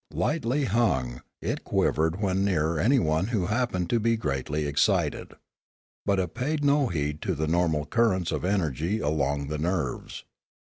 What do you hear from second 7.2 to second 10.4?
to the normal currents of energy along the nerves.